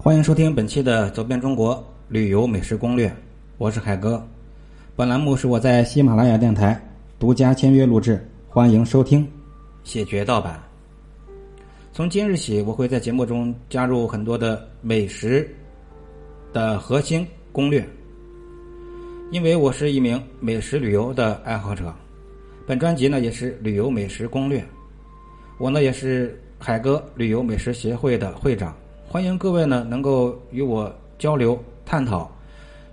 [0.00, 3.08] 欢迎收听本期的《走遍中国旅游美食攻略》，
[3.58, 4.24] 我是海哥。
[4.94, 6.80] 本栏目是我在喜马拉雅电台
[7.18, 9.26] 独家签约录制，欢迎收听，
[9.82, 10.62] 谢绝盗版。
[11.92, 15.52] 从今日起，我会在节目中加入很多的美食
[16.52, 17.84] 的核心攻略，
[19.32, 21.92] 因为我是一名美食旅游的爱好者。
[22.68, 24.64] 本专辑呢也是旅游美食攻略，
[25.58, 28.72] 我呢也是海哥旅游美食协会的会长。
[29.10, 32.30] 欢迎各位呢能够与我交流探讨，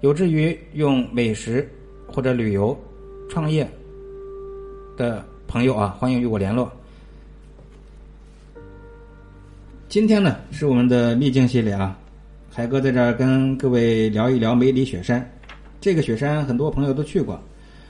[0.00, 1.68] 有志于用美食
[2.06, 2.78] 或者旅游
[3.28, 3.68] 创业
[4.96, 6.70] 的朋友啊，欢迎与我联络。
[9.88, 11.98] 今天呢是我们的秘境系列啊，
[12.48, 15.28] 海哥在这儿跟各位聊一聊梅里雪山。
[15.80, 17.36] 这个雪山很多朋友都去过，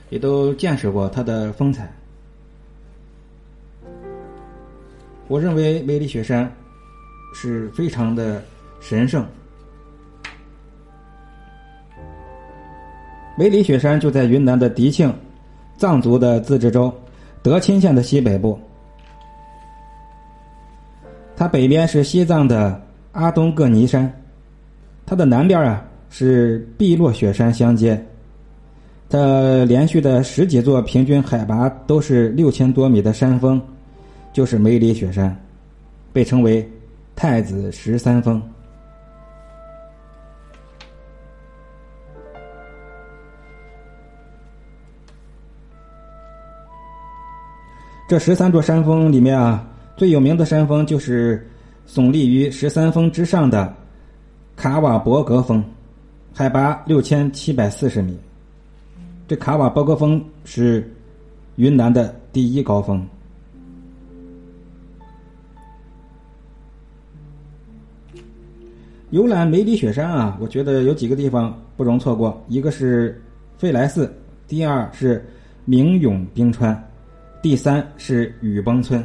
[0.09, 1.95] 也都见识过它的风采。
[5.27, 6.51] 我认为梅里雪山
[7.37, 8.41] 是非常的
[8.79, 9.25] 神圣。
[13.37, 15.13] 梅里雪山就在云南的迪庆，
[15.75, 16.91] 藏族的自治州
[17.43, 18.57] 德钦县的西北部。
[21.35, 24.09] 它北边是西藏的阿东格尼山，
[25.05, 28.01] 它的南边啊是碧落雪山相接。
[29.09, 33.61] 它连续的十几座平均海拔都是六千多米的山峰，
[34.31, 35.37] 就是梅里雪山，
[36.13, 36.65] 被称为
[37.15, 38.41] 太子十三峰。
[48.07, 49.67] 这十三座山峰里面啊。
[49.97, 51.49] 最有名的山峰就是
[51.87, 53.73] 耸立于十三峰之上的
[54.57, 55.63] 卡瓦博格峰，
[56.33, 58.19] 海拔六千七百四十米。
[59.25, 60.93] 这卡瓦博格峰是
[61.55, 63.07] 云南的第一高峰。
[69.11, 73.21] 游览梅里雪山啊，我觉得有几个地方不容错过，一个是
[73.57, 74.11] 飞来寺，
[74.47, 75.23] 第二是
[75.63, 76.77] 明永冰川，
[77.41, 79.03] 第三是雨崩村。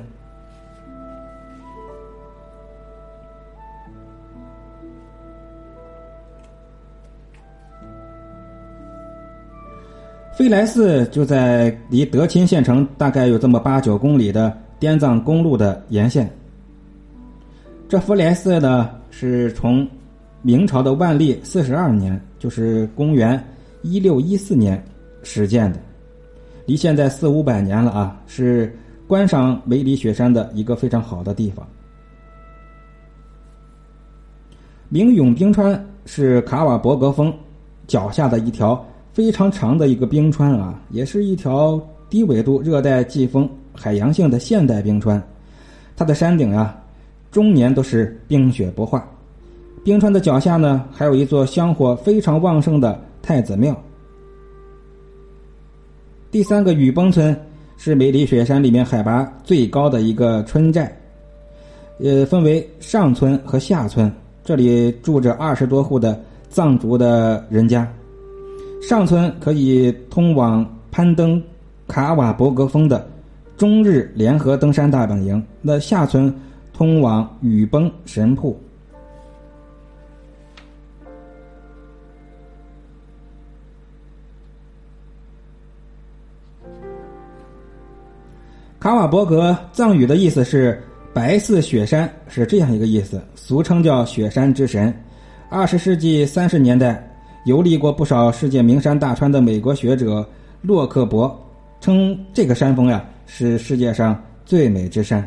[10.32, 16.28] 飞来寺就在离德钦县城大概有这么八九公里的滇藏公路的沿线。
[17.86, 19.86] 这飞来寺呢，是从
[20.42, 23.42] 明朝的万历四十二年，就是公元
[23.82, 24.82] 一六一四年
[25.22, 25.78] 始建的，
[26.66, 28.74] 离现在四五百年了啊，是
[29.06, 31.66] 观赏梅里雪山的一个非常好的地方。
[34.88, 37.32] 明永冰川是卡瓦博格峰
[37.86, 38.84] 脚下的一条。
[39.12, 45.20] 非常长的一个冰川啊，也是一条低纬度热带季风海洋性的现代冰川。
[45.96, 46.80] 它的山顶啊，
[47.32, 49.06] 终年都是冰雪不化。
[49.82, 53.74] 冰川的脚下呢，还有一座香火非常旺盛的太子庙。
[56.30, 57.34] 第三个雨崩村
[57.76, 60.94] 是梅里雪山里面海拔最高的一个村寨，
[61.98, 64.12] 呃，分为上村和下村，
[64.44, 66.20] 这里住着二十多户的
[66.50, 67.90] 藏族的人家。
[68.82, 71.42] 上村可以通往攀登
[71.88, 73.06] 卡瓦博格峰的
[73.56, 76.32] 中日联合登山大本营，那下村
[76.72, 78.58] 通往雨崩神瀑。
[88.90, 90.82] 卡瓦伯格藏语的意思是
[91.14, 94.92] “白似雪山”，是这样一个意思，俗称叫“雪山之神”。
[95.48, 97.08] 二十世纪三十年代。
[97.44, 100.28] 游历过不少世界名山大川的美国学者
[100.60, 101.40] 洛克伯
[101.80, 105.24] 称这个山峰呀是世界上最美之山。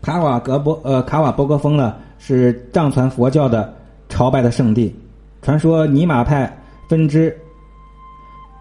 [0.00, 3.74] 卡瓦格博呃卡瓦伯格峰呢是藏传佛教的
[4.08, 4.94] 朝拜的圣地，
[5.42, 6.56] 传说尼玛派
[6.88, 7.36] 分支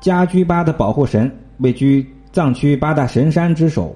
[0.01, 2.03] 家居巴的保护神，位居
[2.33, 3.95] 藏区八大神山之首，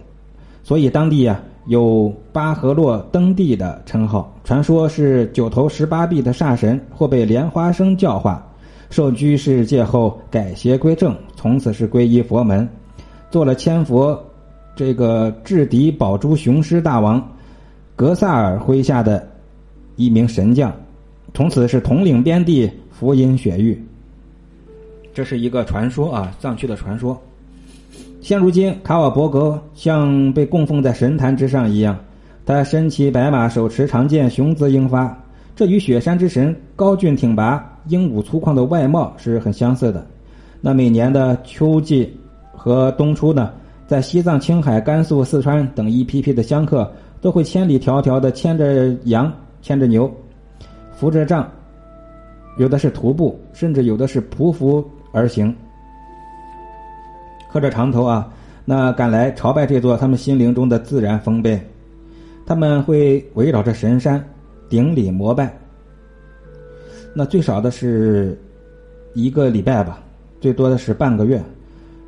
[0.64, 4.32] 所以当地呀有巴合洛登地的称号。
[4.44, 8.48] 传说是九头十八臂的煞神，或被莲花生教化，
[8.92, 12.70] 受居士戒后改邪归正，从此是皈依佛门，
[13.32, 14.24] 做了千佛
[14.76, 17.36] 这个制敌宝珠雄狮大王
[17.96, 19.28] 格萨尔麾下的
[19.96, 20.72] 一名神将，
[21.34, 23.84] 从此是统领边地，福音雪域。
[25.12, 27.20] 这是一个传说啊，藏区的传说。
[28.28, 31.98] 现如今，卡瓦伯格像被供奉在神坛之上一样。
[32.46, 35.18] 他身骑白马，手持长剑，雄姿英发，
[35.56, 40.06] 这与雪山之神高峻挺拔、英武粗犷的外貌是很相似的。
[40.60, 42.20] 那每年的秋季
[42.52, 43.54] 和冬初呢，
[43.88, 46.92] 在西藏、青海、甘肃、四川等一批批的香客，
[47.22, 49.32] 都会千里迢迢的牵着羊、
[49.62, 50.14] 牵着牛，
[50.92, 51.50] 扶着杖，
[52.58, 55.56] 有的是徒步，甚至有的是匍匐而行，
[57.52, 58.28] 磕着长头啊，
[58.66, 61.60] 那赶来朝拜这座他们心灵中的自然丰碑。
[62.46, 64.24] 他们会围绕着神山
[64.70, 65.52] 顶礼膜拜。
[67.14, 68.40] 那最少的是
[69.14, 70.00] 一个礼拜吧，
[70.40, 71.42] 最多的是半个月，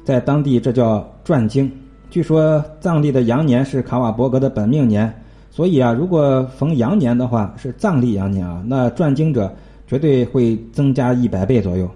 [0.03, 1.69] 在当地这叫转经。
[2.09, 5.13] 据说藏历的羊年是卡瓦伯格的本命年，
[5.51, 9.53] 所以啊，如果逢羊年的话，是藏历羊年啊，那转经者
[9.87, 11.89] 绝对会增加一百倍左右。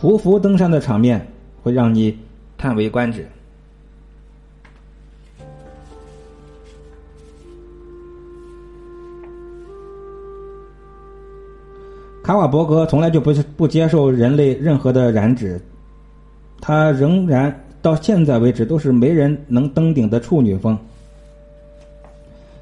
[0.00, 1.26] 匍匐登山的场面
[1.62, 2.16] 会让你
[2.58, 3.26] 叹为观止。
[12.22, 15.60] 卡瓦伯格从来就不不接受人类任何的染指，
[16.60, 20.76] 他仍然到现在为止都是没人能登顶的处女峰。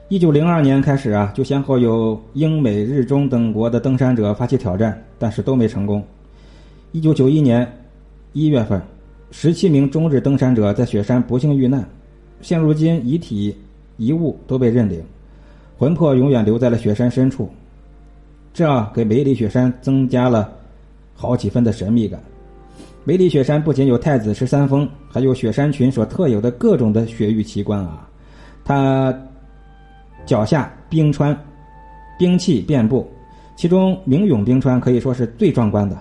[0.08, 6.04] 一九零二年开始啊，就先后有英美日中等国的登山者发起挑战，但是都没成功。
[6.92, 7.66] 一九九一年
[8.34, 8.80] 一月份，
[9.36, 11.86] 十七名中日登山者在雪山不幸遇难，
[12.40, 13.54] 现如今遗体
[13.96, 15.02] 遗物都被认领，
[15.76, 17.50] 魂魄永远留在了雪山深处。
[18.54, 20.50] 这给梅里雪山增加了
[21.14, 22.22] 好几分的神秘感。
[23.02, 28.08] 梅里雪山不仅有太子十三峰，还有雪山群所特有的各种的雪域奇观啊！
[28.64, 29.12] 它
[30.24, 31.36] 脚下冰川，
[32.16, 33.06] 冰气遍布，
[33.56, 36.00] 其中明永冰川可以说是最壮观的。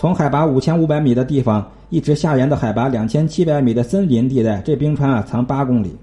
[0.00, 5.94] 从海拔五千五百米的地方一直下延到海拔两千七百米的森林地带，这冰川啊长八公里，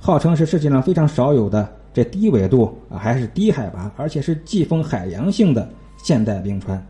[0.00, 1.68] 号称是世界上非常少有的。
[1.92, 5.68] 这低纬度啊，还是低海拔，而且是季风海洋性的
[5.98, 6.82] 现代冰川。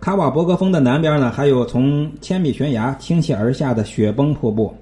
[0.00, 4.74] 卡瓦伯格峰的南边呢，还有从千米悬崖倾泻而下的雪崩瀑布。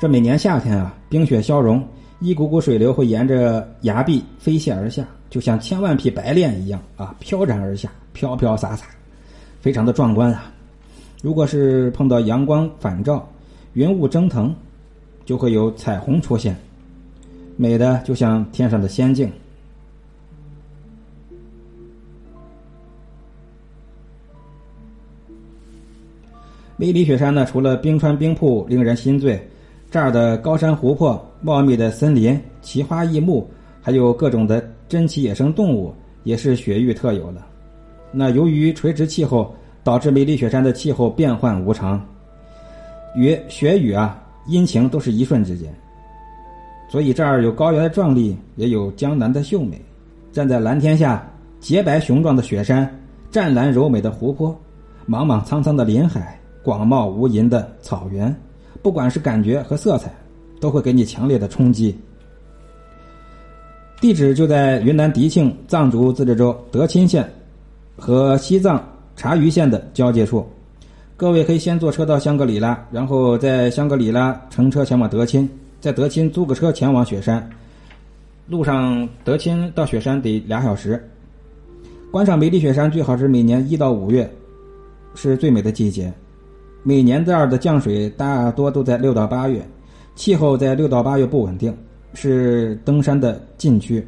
[0.00, 1.84] 这每年夏天啊，冰雪消融，
[2.20, 8.86] 一股股水流会沿着崖壁飞泻而下，就像千万匹白练一样啊，飘然而下，飘飘洒洒。
[9.60, 10.50] 非常的壮观啊！
[11.20, 13.28] 如果是碰到阳光反照、
[13.72, 14.54] 云雾蒸腾，
[15.26, 16.56] 就会有彩虹出现，
[17.56, 19.30] 美的就像天上的仙境。
[26.76, 29.46] 梅里雪山呢，除了冰川冰瀑令人心醉，
[29.90, 33.50] 这儿的高山湖泊、茂密的森林、奇花异木，
[33.82, 35.92] 还有各种的珍奇野生动物，
[36.22, 37.42] 也是雪域特有的。
[38.12, 39.52] 那由于垂直气候
[39.82, 42.00] 导致梅里雪山的气候变幻无常，
[43.16, 45.74] 雨雪雨啊阴晴都是一瞬之间，
[46.88, 49.80] 所以这儿有高原的壮丽，也有江南的秀美。
[50.30, 51.28] 站在蓝天下，
[51.58, 52.88] 洁白雄壮的雪山，
[53.28, 54.56] 湛蓝柔美的湖泊，
[55.04, 58.32] 莽莽苍苍的林海，广袤无垠的草原，
[58.82, 60.12] 不管是感觉和色彩，
[60.60, 61.96] 都会给你强烈的冲击。
[64.00, 67.28] 地址就在云南迪庆藏族自治州德钦县。
[67.96, 68.82] 和西藏
[69.14, 70.46] 察隅县的交界处，
[71.18, 75.46] 各位可以先坐车到香格里拉，然后在香格里拉乘车前往德钦，
[75.82, 77.46] 在德钦租个车前往雪山。
[78.48, 81.06] 路上德钦到雪山得俩小时。
[82.10, 84.32] 观赏梅里雪山最好是每年一到五月，
[85.14, 86.10] 是最美的季节。
[86.82, 89.66] 每年这儿的降水大多都在六到八月，
[90.14, 91.76] 气候在六到八月不稳定，
[92.14, 94.06] 是登山的禁区。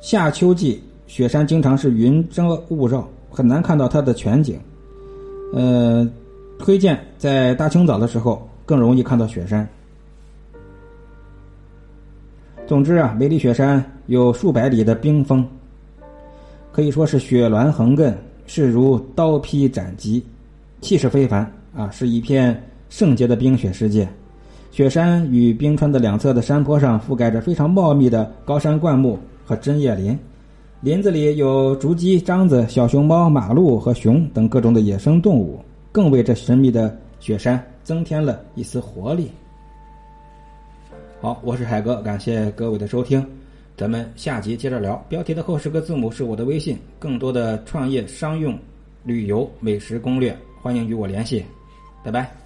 [0.00, 0.82] 夏秋季。
[1.08, 4.58] 雪山经常是云遮雾绕，很难看到它的全景。
[5.52, 6.08] 呃，
[6.58, 9.68] 推荐在大清早的时候更容易看到雪山。
[12.66, 15.46] 总之啊，梅里雪山有数百里的冰峰，
[16.72, 18.14] 可以说是雪峦横亘，
[18.46, 20.24] 势如刀劈斩棘，
[20.80, 24.08] 气势非凡啊，是一片圣洁的冰雪世界。
[24.70, 30.18] 雪山与冰川的两侧的山坡上覆盖着非常茂密的高山灌木和针叶林。
[30.80, 35.60] 林子里有竹鸡、獐子、小熊猫、马鹿和熊等各种的野生动物，
[35.92, 39.30] 更为这神秘的雪山增添了一丝活力。
[41.20, 43.24] 好，我是海哥，感谢各位的收听，
[43.76, 44.96] 咱们下集接着聊。
[45.08, 48.58] 标题的后十个字母是我的微信，更多的创业、商用、
[49.04, 51.44] 旅游、美食攻略，欢迎与我联系，
[52.02, 52.41] 拜拜。